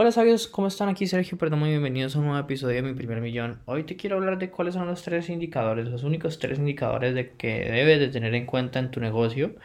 Hola 0.00 0.12
sabios, 0.12 0.46
¿cómo 0.46 0.68
están? 0.68 0.88
Aquí 0.88 1.08
Sergio, 1.08 1.36
perdón, 1.36 1.58
muy 1.58 1.70
bienvenidos 1.70 2.14
a 2.14 2.20
un 2.20 2.26
nuevo 2.26 2.38
episodio 2.38 2.76
de 2.76 2.82
Mi 2.82 2.94
Primer 2.94 3.20
Millón. 3.20 3.58
Hoy 3.64 3.82
te 3.82 3.96
quiero 3.96 4.14
hablar 4.14 4.38
de 4.38 4.48
cuáles 4.48 4.74
son 4.74 4.86
los 4.86 5.02
tres 5.02 5.28
indicadores, 5.28 5.88
los 5.88 6.04
únicos 6.04 6.38
tres 6.38 6.60
indicadores 6.60 7.16
de 7.16 7.32
que 7.32 7.68
debes 7.68 7.98
de 7.98 8.06
tener 8.06 8.32
en 8.36 8.46
cuenta 8.46 8.78
en 8.78 8.92
tu 8.92 9.00
negocio 9.00 9.56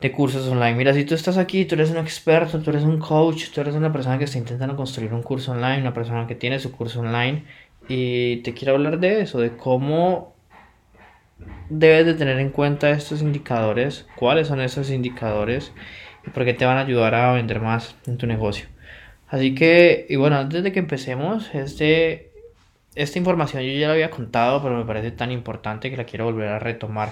de 0.00 0.10
cursos 0.10 0.48
online. 0.48 0.74
Mira, 0.74 0.92
si 0.94 1.04
tú 1.04 1.14
estás 1.14 1.38
aquí, 1.38 1.64
tú 1.64 1.76
eres 1.76 1.92
un 1.92 1.98
experto, 1.98 2.58
tú 2.58 2.70
eres 2.70 2.82
un 2.82 2.98
coach, 2.98 3.50
tú 3.54 3.60
eres 3.60 3.76
una 3.76 3.92
persona 3.92 4.18
que 4.18 4.24
está 4.24 4.38
intentando 4.38 4.74
construir 4.74 5.14
un 5.14 5.22
curso 5.22 5.52
online, 5.52 5.82
una 5.82 5.94
persona 5.94 6.26
que 6.26 6.34
tiene 6.34 6.58
su 6.58 6.72
curso 6.72 6.98
online 6.98 7.44
y 7.88 8.38
te 8.38 8.52
quiero 8.52 8.74
hablar 8.74 8.98
de 8.98 9.20
eso, 9.20 9.38
de 9.38 9.56
cómo 9.56 10.34
debes 11.70 12.04
de 12.04 12.14
tener 12.14 12.40
en 12.40 12.50
cuenta 12.50 12.90
estos 12.90 13.22
indicadores, 13.22 14.08
cuáles 14.16 14.48
son 14.48 14.60
esos 14.60 14.90
indicadores 14.90 15.72
y 16.26 16.30
por 16.30 16.44
qué 16.44 16.52
te 16.52 16.64
van 16.64 16.78
a 16.78 16.80
ayudar 16.80 17.14
a 17.14 17.32
vender 17.32 17.60
más 17.60 17.94
en 18.08 18.18
tu 18.18 18.26
negocio. 18.26 18.73
Así 19.34 19.52
que, 19.56 20.06
y 20.08 20.14
bueno, 20.14 20.36
antes 20.36 20.62
de 20.62 20.70
que 20.70 20.78
empecemos, 20.78 21.52
este, 21.56 22.30
esta 22.94 23.18
información 23.18 23.64
yo 23.64 23.72
ya 23.72 23.88
la 23.88 23.94
había 23.94 24.08
contado, 24.08 24.62
pero 24.62 24.76
me 24.76 24.84
parece 24.84 25.10
tan 25.10 25.32
importante 25.32 25.90
que 25.90 25.96
la 25.96 26.04
quiero 26.04 26.26
volver 26.26 26.50
a 26.50 26.60
retomar. 26.60 27.10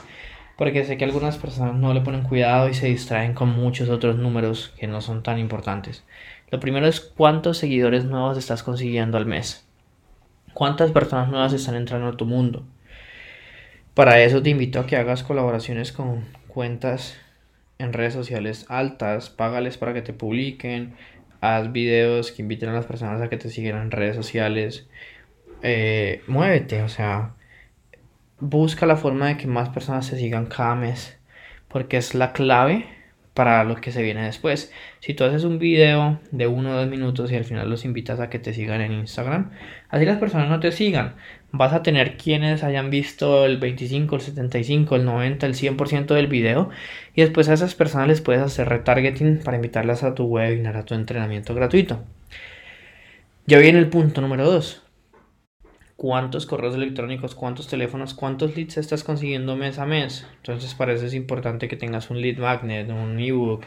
Porque 0.56 0.84
sé 0.84 0.96
que 0.96 1.05
algunas 1.05 1.37
personas 1.37 1.74
no 1.74 1.93
le 1.93 2.01
ponen 2.01 2.23
cuidado 2.23 2.69
y 2.69 2.74
se 2.74 2.87
distraen 2.87 3.34
con 3.34 3.48
muchos 3.48 3.88
otros 3.88 4.19
números 4.19 4.73
que 4.79 4.87
no 4.87 5.01
son 5.01 5.24
tan 5.24 5.41
importantes. 5.41 6.05
Lo 6.52 6.60
primero 6.60 6.87
es 6.87 7.01
cuántos 7.01 7.59
seguidores 7.59 8.05
nuevos 8.05 8.38
estás 8.38 8.62
consiguiendo 8.62 9.18
al 9.18 9.27
mes. 9.27 9.66
¿Cuántas 10.54 10.93
personas 10.93 11.29
nuevas 11.29 11.52
están 11.52 11.74
entrando 11.74 12.07
a 12.07 12.16
tu 12.16 12.24
mundo? 12.24 12.65
Para 13.95 14.23
eso 14.23 14.41
te 14.41 14.51
invito 14.51 14.79
a 14.79 14.87
que 14.87 14.95
hagas 14.95 15.24
colaboraciones 15.24 15.91
con 15.91 16.24
cuentas 16.46 17.16
en 17.79 17.93
redes 17.93 18.15
sociales 18.15 18.65
altas, 18.68 19.29
págales 19.29 19.77
para 19.77 19.93
que 19.93 20.02
te 20.02 20.12
publiquen, 20.12 20.95
haz 21.42 21.73
videos 21.73 22.32
que 22.32 22.41
inviten 22.41 22.70
a 22.70 22.73
las 22.73 22.87
personas 22.87 23.20
a 23.20 23.28
que 23.28 23.37
te 23.37 23.51
sigan 23.51 23.82
en 23.82 23.91
redes 23.91 24.16
sociales, 24.16 24.87
eh, 25.62 26.23
muévete, 26.29 26.82
o 26.82 26.88
sea, 26.88 27.35
busca 28.40 28.87
la 28.87 28.96
forma 28.96 29.29
de 29.29 29.37
que 29.37 29.46
más 29.46 29.68
personas 29.68 30.09
te 30.09 30.16
sigan 30.16 30.46
cada 30.46 30.76
mes, 30.76 31.18
porque 31.68 31.98
es 31.98 32.15
la 32.15 32.32
clave 32.32 32.87
para 33.35 33.65
lo 33.65 33.77
que 33.77 33.93
se 33.93 34.02
viene 34.02 34.25
después. 34.25 34.73
Si 35.01 35.15
tú 35.15 35.25
haces 35.25 35.45
un 35.45 35.59
video 35.59 36.21
de 36.30 36.47
uno 36.47 36.71
o 36.71 36.75
dos 36.75 36.88
minutos 36.88 37.33
y 37.33 37.37
al 37.37 37.45
final 37.45 37.69
los 37.71 37.85
invitas 37.85 38.21
a 38.21 38.29
que 38.29 38.38
te 38.38 38.52
sigan 38.52 38.80
en 38.80 38.93
Instagram, 38.93 39.51
así 39.88 40.05
las 40.05 40.19
personas 40.19 40.49
no 40.49 40.61
te 40.61 40.73
sigan. 40.73 41.15
Vas 41.51 41.73
a 41.73 41.83
tener 41.83 42.16
quienes 42.16 42.63
hayan 42.63 42.91
visto 42.91 43.45
el 43.47 43.59
25, 43.59 44.16
el 44.16 44.23
75, 44.23 44.97
el 44.97 45.05
90, 45.05 45.47
el 45.47 45.55
100% 45.55 46.15
del 46.15 46.27
video 46.27 46.71
y 47.15 47.23
después 47.23 47.49
a 47.49 47.55
esas 47.55 47.75
personas 47.75 48.09
les 48.09 48.21
puedes 48.21 48.43
hacer 48.43 48.69
retargeting 48.69 49.38
para 49.38 49.57
invitarlas 49.57 50.03
a 50.03 50.15
tu 50.15 50.25
webinar, 50.25 50.77
a 50.77 50.85
tu 50.85 50.95
entrenamiento 50.95 51.55
gratuito. 51.55 52.03
Ya 53.47 53.59
viene 53.59 53.79
el 53.79 53.88
punto 53.88 54.21
número 54.21 54.45
2 54.45 54.82
cuántos 56.02 56.46
correos 56.46 56.74
electrónicos, 56.74 57.36
cuántos 57.36 57.68
teléfonos, 57.68 58.12
cuántos 58.12 58.56
leads 58.56 58.76
estás 58.76 59.04
consiguiendo 59.04 59.54
mes 59.54 59.78
a 59.78 59.86
mes. 59.86 60.26
Entonces 60.38 60.74
para 60.74 60.95
eso 60.95 61.06
es 61.06 61.14
importante 61.14 61.68
que 61.68 61.76
tengas 61.76 62.10
un 62.10 62.20
lead 62.20 62.38
magnet, 62.38 62.90
un 62.90 63.20
ebook, 63.20 63.62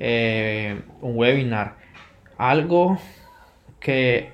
eh, 0.00 0.80
un 1.02 1.14
webinar, 1.14 1.76
algo 2.38 2.98
que 3.80 4.32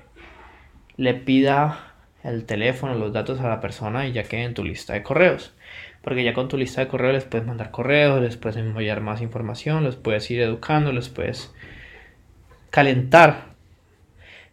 le 0.95 1.13
pida 1.13 1.93
el 2.23 2.45
teléfono, 2.45 2.95
los 2.95 3.11
datos 3.11 3.41
a 3.41 3.49
la 3.49 3.59
persona 3.59 4.07
y 4.07 4.13
ya 4.13 4.23
quede 4.23 4.43
en 4.43 4.53
tu 4.53 4.63
lista 4.63 4.93
de 4.93 5.03
correos. 5.03 5.53
Porque 6.01 6.23
ya 6.23 6.33
con 6.33 6.47
tu 6.47 6.55
lista 6.55 6.79
de 6.79 6.87
correos 6.87 7.15
les 7.15 7.25
puedes 7.25 7.45
mandar 7.45 7.71
correos, 7.71 8.21
les 8.21 8.37
puedes 8.37 8.55
enviar 8.55 9.01
más 9.01 9.21
información, 9.21 9.83
los 9.83 9.97
puedes 9.97 10.31
ir 10.31 10.39
educando, 10.39 10.93
les 10.93 11.09
puedes 11.09 11.53
calentar 12.69 13.50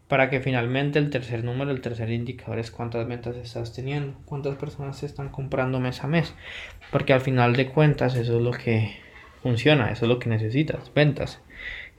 para 0.08 0.30
que 0.30 0.40
finalmente 0.40 0.98
el 0.98 1.10
tercer 1.10 1.44
número, 1.44 1.70
el 1.70 1.82
tercer 1.82 2.10
indicador 2.10 2.58
es 2.58 2.70
cuántas 2.70 3.06
ventas 3.06 3.36
estás 3.36 3.74
teniendo, 3.74 4.18
cuántas 4.24 4.56
personas 4.56 4.98
se 4.98 5.06
están 5.06 5.28
comprando 5.28 5.78
mes 5.80 6.02
a 6.02 6.06
mes, 6.06 6.34
porque 6.90 7.12
al 7.12 7.20
final 7.20 7.54
de 7.54 7.68
cuentas 7.68 8.16
eso 8.16 8.36
es 8.38 8.42
lo 8.42 8.52
que 8.52 8.96
funciona, 9.42 9.92
eso 9.92 10.06
es 10.06 10.08
lo 10.08 10.18
que 10.18 10.30
necesitas, 10.30 10.92
ventas. 10.94 11.40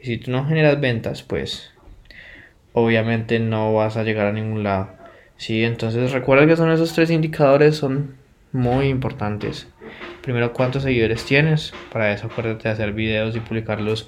Y 0.02 0.08
si 0.08 0.18
tú 0.18 0.32
no 0.32 0.46
generas 0.46 0.82
ventas, 0.82 1.22
pues 1.24 1.72
obviamente 2.74 3.40
no 3.40 3.74
vas 3.74 3.96
a 3.96 4.04
llegar 4.04 4.28
a 4.28 4.34
ningún 4.34 4.64
lado. 4.64 4.90
Sí, 5.38 5.64
entonces 5.64 6.12
recuerda 6.12 6.48
que 6.48 6.56
son 6.56 6.72
esos 6.72 6.94
tres 6.94 7.12
indicadores, 7.12 7.78
son 7.78 8.16
muy 8.52 8.88
importantes. 8.88 9.68
Primero, 10.22 10.54
cuántos 10.54 10.84
seguidores 10.84 11.24
tienes, 11.26 11.74
para 11.92 12.12
eso 12.12 12.28
acuérdate 12.28 12.64
de 12.64 12.74
hacer 12.74 12.94
videos 12.94 13.36
y 13.36 13.40
publicarlos 13.40 14.08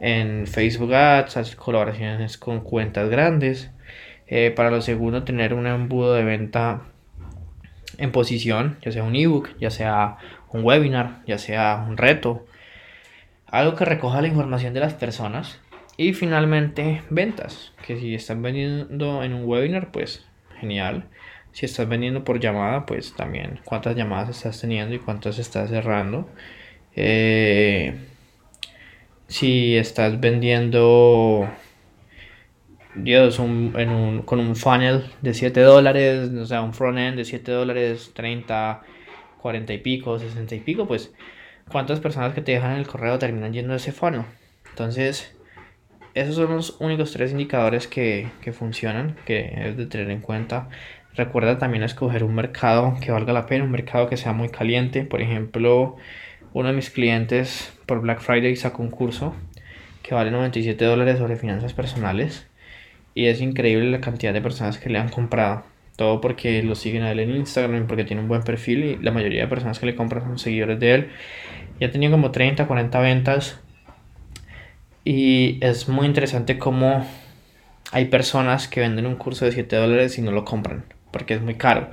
en 0.00 0.46
Facebook 0.46 0.94
Ads, 0.94 1.36
hacer 1.36 1.56
colaboraciones 1.56 2.38
con 2.38 2.60
cuentas 2.60 3.08
grandes. 3.10 3.70
Eh, 4.26 4.52
para 4.54 4.70
lo 4.70 4.80
segundo, 4.80 5.24
tener 5.24 5.54
un 5.54 5.66
embudo 5.66 6.14
de 6.14 6.24
venta 6.24 6.82
en 7.96 8.12
posición, 8.12 8.76
ya 8.82 8.92
sea 8.92 9.02
un 9.02 9.16
ebook, 9.16 9.50
ya 9.58 9.70
sea 9.70 10.18
un 10.50 10.64
webinar, 10.64 11.22
ya 11.26 11.38
sea 11.38 11.84
un 11.88 11.96
reto, 11.96 12.46
algo 13.46 13.74
que 13.74 13.84
recoja 13.84 14.20
la 14.20 14.28
información 14.28 14.74
de 14.74 14.80
las 14.80 14.94
personas. 14.94 15.60
Y 15.96 16.12
finalmente, 16.12 17.02
ventas, 17.10 17.72
que 17.84 17.98
si 17.98 18.14
están 18.14 18.40
vendiendo 18.40 19.24
en 19.24 19.34
un 19.34 19.44
webinar, 19.46 19.90
pues 19.90 20.24
genial. 20.60 21.04
Si 21.52 21.66
estás 21.66 21.88
vendiendo 21.88 22.22
por 22.22 22.38
llamada, 22.38 22.86
pues 22.86 23.14
también 23.16 23.58
cuántas 23.64 23.96
llamadas 23.96 24.28
estás 24.28 24.60
teniendo 24.60 24.94
y 24.94 24.98
cuántas 24.98 25.38
estás 25.38 25.70
cerrando. 25.70 26.28
Eh, 26.94 27.96
si 29.28 29.76
estás 29.76 30.20
vendiendo 30.20 31.48
Dios, 32.94 33.38
un, 33.38 34.22
con 34.24 34.40
un 34.40 34.56
funnel 34.56 35.04
de 35.22 35.34
7 35.34 35.60
dólares, 35.60 36.30
o 36.30 36.46
sea, 36.46 36.62
un 36.62 36.74
front-end 36.74 37.16
de 37.16 37.24
7 37.24 37.52
dólares, 37.52 38.10
30, 38.14 38.82
40 39.40 39.72
y 39.72 39.78
pico, 39.78 40.18
60 40.18 40.54
y 40.54 40.60
pico, 40.60 40.86
pues 40.88 41.12
cuántas 41.70 42.00
personas 42.00 42.34
que 42.34 42.40
te 42.40 42.52
dejan 42.52 42.72
en 42.72 42.78
el 42.78 42.86
correo 42.86 43.18
terminan 43.18 43.52
yendo 43.52 43.74
a 43.74 43.76
ese 43.76 43.92
funnel. 43.92 44.22
Entonces, 44.70 45.36
esos 46.14 46.36
son 46.36 46.54
los 46.56 46.80
únicos 46.80 47.12
tres 47.12 47.30
indicadores 47.32 47.86
que, 47.86 48.28
que 48.40 48.52
funcionan, 48.52 49.16
que 49.26 49.52
es 49.68 49.76
de 49.76 49.86
tener 49.86 50.10
en 50.10 50.20
cuenta. 50.20 50.68
Recuerda 51.14 51.58
también 51.58 51.82
escoger 51.82 52.24
un 52.24 52.34
mercado 52.34 52.96
que 53.00 53.10
valga 53.12 53.32
la 53.32 53.46
pena, 53.46 53.64
un 53.64 53.70
mercado 53.70 54.08
que 54.08 54.16
sea 54.16 54.32
muy 54.32 54.48
caliente. 54.48 55.04
Por 55.04 55.20
ejemplo, 55.20 55.96
uno 56.52 56.68
de 56.68 56.74
mis 56.74 56.90
clientes 56.90 57.72
por 57.86 58.00
Black 58.00 58.20
Friday 58.20 58.56
sacó 58.56 58.82
un 58.82 58.90
curso 58.90 59.34
que 60.02 60.14
vale 60.14 60.30
97 60.30 60.84
dólares 60.84 61.18
sobre 61.18 61.36
finanzas 61.36 61.72
personales 61.72 62.46
y 63.14 63.26
es 63.26 63.40
increíble 63.40 63.90
la 63.90 64.00
cantidad 64.00 64.32
de 64.32 64.40
personas 64.40 64.78
que 64.78 64.88
le 64.88 64.98
han 64.98 65.08
comprado. 65.08 65.64
Todo 65.96 66.20
porque 66.20 66.62
lo 66.62 66.76
siguen 66.76 67.02
a 67.02 67.10
él 67.10 67.18
en 67.18 67.34
Instagram, 67.34 67.88
porque 67.88 68.04
tiene 68.04 68.22
un 68.22 68.28
buen 68.28 68.42
perfil 68.42 68.84
y 68.84 68.96
la 68.98 69.10
mayoría 69.10 69.42
de 69.42 69.48
personas 69.48 69.80
que 69.80 69.86
le 69.86 69.96
compran 69.96 70.22
son 70.22 70.38
seguidores 70.38 70.78
de 70.78 70.94
él. 70.94 71.08
Ya 71.80 71.90
tenía 71.90 72.10
como 72.10 72.30
30, 72.30 72.66
40 72.66 73.00
ventas 73.00 73.60
y 75.04 75.58
es 75.60 75.88
muy 75.88 76.06
interesante 76.06 76.58
cómo 76.58 77.04
hay 77.90 78.04
personas 78.04 78.68
que 78.68 78.80
venden 78.80 79.06
un 79.06 79.16
curso 79.16 79.44
de 79.44 79.52
7 79.52 79.74
dólares 79.76 80.18
y 80.18 80.22
no 80.22 80.30
lo 80.30 80.44
compran 80.44 80.84
porque 81.10 81.34
es 81.34 81.42
muy 81.42 81.54
caro. 81.54 81.90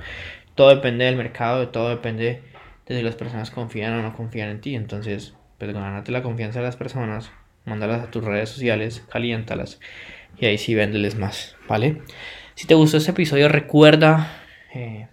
Todo 0.54 0.74
depende 0.74 1.04
del 1.04 1.16
mercado, 1.16 1.68
todo 1.68 1.90
depende 1.90 2.42
de 2.94 3.02
las 3.02 3.16
personas 3.16 3.50
confían 3.50 3.94
o 3.94 4.02
no 4.02 4.14
confían 4.14 4.48
en 4.48 4.60
ti. 4.60 4.74
Entonces, 4.74 5.34
pues 5.58 5.72
ganate 5.72 6.12
la 6.12 6.22
confianza 6.22 6.60
de 6.60 6.66
las 6.66 6.76
personas, 6.76 7.30
mándalas 7.64 8.02
a 8.02 8.10
tus 8.10 8.24
redes 8.24 8.48
sociales, 8.50 9.04
caliéntalas 9.08 9.80
y 10.38 10.46
ahí 10.46 10.58
sí 10.58 10.74
véndeles 10.74 11.16
más, 11.16 11.56
¿vale? 11.68 12.02
Si 12.54 12.66
te 12.66 12.74
gustó 12.74 12.96
este 12.98 13.10
episodio, 13.10 13.48
recuerda 13.48 14.32
eh, 14.74 15.08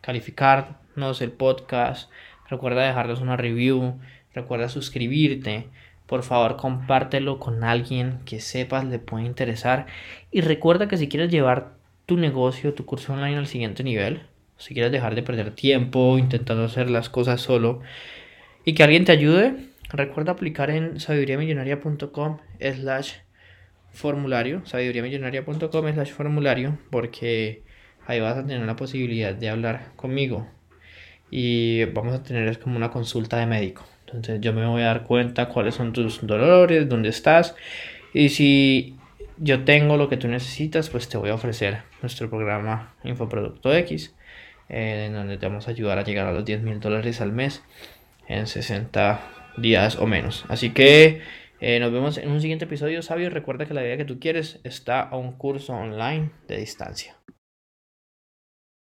calificarnos 0.00 1.20
el 1.20 1.32
podcast, 1.32 2.10
recuerda 2.48 2.86
dejarnos 2.86 3.20
una 3.20 3.36
review, 3.36 3.98
recuerda 4.34 4.68
suscribirte. 4.68 5.68
Por 6.06 6.22
favor, 6.24 6.56
compártelo 6.56 7.38
con 7.38 7.62
alguien 7.62 8.18
que 8.24 8.40
sepas 8.40 8.84
le 8.84 8.98
puede 8.98 9.24
interesar. 9.24 9.86
Y 10.32 10.40
recuerda 10.40 10.88
que 10.88 10.96
si 10.96 11.08
quieres 11.08 11.30
llevar 11.30 11.74
tu 12.06 12.16
negocio, 12.16 12.74
tu 12.74 12.84
curso 12.84 13.12
online 13.12 13.36
al 13.36 13.46
siguiente 13.46 13.84
nivel, 13.84 14.22
si 14.60 14.74
quieres 14.74 14.92
dejar 14.92 15.14
de 15.14 15.22
perder 15.22 15.52
tiempo 15.52 16.18
intentando 16.18 16.64
hacer 16.64 16.90
las 16.90 17.08
cosas 17.08 17.40
solo. 17.40 17.80
Y 18.64 18.74
que 18.74 18.82
alguien 18.82 19.06
te 19.06 19.12
ayude, 19.12 19.54
recuerda 19.90 20.32
aplicar 20.32 20.70
en 20.70 21.00
sabiduriamillonaria.com 21.00 22.38
slash 22.60 23.14
formulario, 23.90 24.64
sabiduriamillonaria.com 24.66 25.92
slash 25.94 26.10
formulario, 26.10 26.78
porque 26.90 27.62
ahí 28.06 28.20
vas 28.20 28.36
a 28.36 28.46
tener 28.46 28.66
la 28.66 28.76
posibilidad 28.76 29.34
de 29.34 29.48
hablar 29.48 29.92
conmigo. 29.96 30.46
Y 31.30 31.86
vamos 31.86 32.14
a 32.14 32.22
tener 32.22 32.58
como 32.58 32.76
una 32.76 32.90
consulta 32.90 33.38
de 33.38 33.46
médico. 33.46 33.86
Entonces 34.06 34.42
yo 34.42 34.52
me 34.52 34.66
voy 34.66 34.82
a 34.82 34.86
dar 34.86 35.04
cuenta 35.04 35.48
cuáles 35.48 35.74
son 35.74 35.94
tus 35.94 36.26
dolores, 36.26 36.86
dónde 36.86 37.08
estás. 37.08 37.56
Y 38.12 38.28
si 38.28 38.96
yo 39.38 39.64
tengo 39.64 39.96
lo 39.96 40.10
que 40.10 40.18
tú 40.18 40.28
necesitas, 40.28 40.90
pues 40.90 41.08
te 41.08 41.16
voy 41.16 41.30
a 41.30 41.34
ofrecer 41.34 41.78
nuestro 42.02 42.28
programa 42.28 42.94
Infoproducto 43.04 43.72
X 43.72 44.14
eh, 44.70 45.06
en 45.06 45.14
donde 45.14 45.38
te 45.38 45.46
vamos 45.46 45.68
a 45.68 45.72
ayudar 45.72 45.98
a 45.98 46.04
llegar 46.04 46.26
a 46.26 46.32
los 46.32 46.44
10 46.44 46.62
mil 46.62 46.80
dólares 46.80 47.20
al 47.20 47.32
mes 47.32 47.62
en 48.28 48.46
60 48.46 49.20
días 49.58 49.96
o 49.96 50.06
menos. 50.06 50.44
Así 50.48 50.70
que 50.70 51.20
Eh, 51.62 51.78
nos 51.78 51.92
vemos 51.92 52.16
en 52.16 52.30
un 52.30 52.40
siguiente 52.40 52.64
episodio, 52.64 53.02
sabio. 53.02 53.28
Recuerda 53.28 53.66
que 53.66 53.74
la 53.74 53.82
vida 53.82 53.98
que 53.98 54.06
tú 54.06 54.18
quieres 54.18 54.60
está 54.64 55.02
a 55.02 55.18
un 55.18 55.32
curso 55.32 55.74
online 55.74 56.30
de 56.48 56.56
distancia. 56.56 57.19